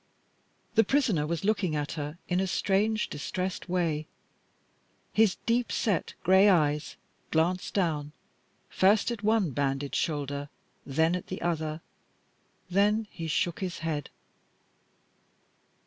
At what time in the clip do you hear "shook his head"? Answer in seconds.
13.27-14.09